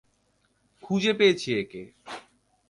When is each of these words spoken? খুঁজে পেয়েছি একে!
খুঁজে 0.83 1.11
পেয়েছি 1.13 1.49
একে! 1.53 1.83